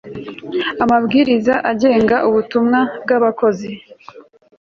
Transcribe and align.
amabwiriza 0.83 1.53
agenga 1.71 2.15
ubutumwa 2.29 2.79
bw 3.03 3.09
abakozi 3.17 3.69